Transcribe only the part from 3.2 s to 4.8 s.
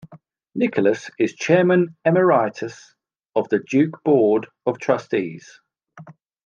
of the Duke Board of